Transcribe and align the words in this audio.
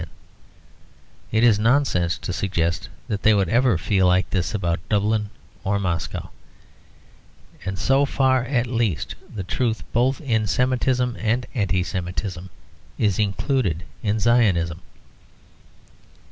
It 1.31 1.43
is 1.43 1.59
nonsense 1.59 2.17
to 2.17 2.33
suggest 2.33 2.89
that 3.07 3.21
they 3.21 3.35
would 3.35 3.49
ever 3.49 3.77
feel 3.77 4.07
like 4.07 4.27
this 4.31 4.51
about 4.55 4.79
Dublin 4.89 5.29
or 5.63 5.77
Moscow. 5.77 6.31
And 7.65 7.77
so 7.77 8.05
far 8.07 8.43
at 8.45 8.65
least 8.65 9.13
the 9.31 9.43
truth 9.43 9.83
both 9.93 10.19
in 10.19 10.47
Semitism 10.47 11.15
and 11.19 11.45
Anti 11.53 11.83
Semitism 11.83 12.49
is 12.97 13.19
included 13.19 13.83
in 14.01 14.19
Zionism. 14.19 14.81